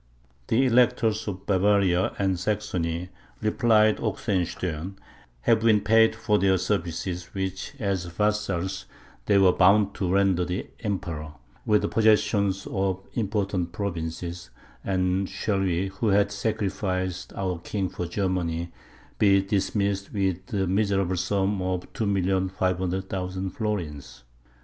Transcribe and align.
"The 0.47 0.65
Electors 0.65 1.27
of 1.27 1.45
Bavaria 1.45 2.15
and 2.17 2.39
Saxony," 2.39 3.09
replied 3.39 3.97
Oxenstiern, 3.99 4.95
"have 5.41 5.59
been 5.59 5.81
paid 5.81 6.15
for 6.15 6.39
their 6.39 6.57
services, 6.57 7.25
which, 7.35 7.73
as 7.77 8.05
vassals, 8.05 8.85
they 9.27 9.37
were 9.37 9.51
bound 9.53 9.93
to 9.93 10.11
render 10.11 10.43
the 10.43 10.67
Emperor, 10.79 11.33
with 11.67 11.83
the 11.83 11.87
possession 11.87 12.51
of 12.71 13.05
important 13.13 13.73
provinces; 13.73 14.49
and 14.83 15.29
shall 15.29 15.59
we, 15.59 15.89
who 15.89 16.07
have 16.07 16.31
sacrificed 16.31 17.31
our 17.35 17.59
king 17.59 17.87
for 17.87 18.07
Germany, 18.07 18.71
be 19.19 19.39
dismissed 19.43 20.11
with 20.11 20.47
the 20.47 20.65
miserable 20.65 21.15
sum 21.15 21.61
of 21.61 21.81
2,500,000 21.93 23.51
florins?" 23.51 24.23